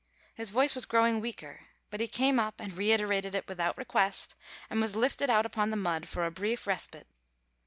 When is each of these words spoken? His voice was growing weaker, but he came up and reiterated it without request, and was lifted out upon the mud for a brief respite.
His 0.33 0.49
voice 0.49 0.73
was 0.73 0.85
growing 0.87 1.21
weaker, 1.21 1.67
but 1.91 1.99
he 1.99 2.07
came 2.07 2.39
up 2.39 2.59
and 2.59 2.73
reiterated 2.75 3.35
it 3.35 3.47
without 3.47 3.77
request, 3.77 4.33
and 4.67 4.81
was 4.81 4.95
lifted 4.95 5.29
out 5.29 5.45
upon 5.45 5.69
the 5.69 5.77
mud 5.77 6.07
for 6.07 6.25
a 6.25 6.31
brief 6.31 6.65
respite. 6.65 7.05